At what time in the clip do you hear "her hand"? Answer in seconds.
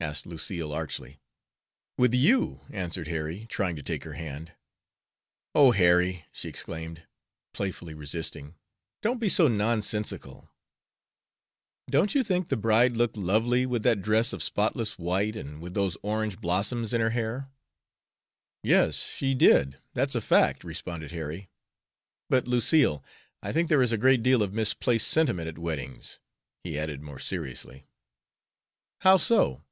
4.04-4.52